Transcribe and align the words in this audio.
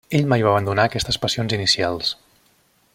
Ell 0.19 0.29
mai 0.31 0.45
va 0.45 0.53
abandonar 0.53 0.85
aquestes 0.89 1.19
passions 1.27 1.55
inicials. 1.59 2.13